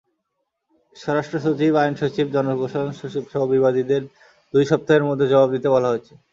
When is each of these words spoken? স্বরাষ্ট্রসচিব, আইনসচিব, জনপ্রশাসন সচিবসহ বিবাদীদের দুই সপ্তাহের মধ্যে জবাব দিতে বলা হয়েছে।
স্বরাষ্ট্রসচিব, 0.95 1.73
আইনসচিব, 1.81 2.25
জনপ্রশাসন 2.35 2.91
সচিবসহ 2.99 3.41
বিবাদীদের 3.53 4.01
দুই 4.53 4.63
সপ্তাহের 4.71 5.07
মধ্যে 5.09 5.25
জবাব 5.31 5.49
দিতে 5.55 5.67
বলা 5.69 5.89
হয়েছে। 5.89 6.13